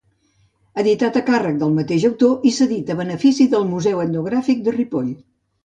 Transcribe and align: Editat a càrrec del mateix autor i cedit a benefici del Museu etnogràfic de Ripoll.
Editat 0.83 1.19
a 1.21 1.21
càrrec 1.27 1.59
del 1.65 1.75
mateix 1.75 2.07
autor 2.09 2.49
i 2.51 2.55
cedit 2.57 2.91
a 2.95 2.97
benefici 3.03 3.49
del 3.55 3.71
Museu 3.77 4.05
etnogràfic 4.09 4.69
de 4.69 4.77
Ripoll. 4.83 5.17